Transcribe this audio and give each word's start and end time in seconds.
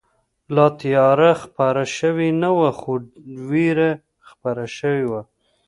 لا 0.55 0.67
تیاره 0.81 1.31
خپره 1.43 1.83
شوې 1.97 2.29
نه 2.41 2.49
وه، 2.57 2.69
خو 2.79 2.93
وېره 3.49 3.91
خپره 4.29 4.63
شوې 4.77 5.05
وه. 5.11 5.21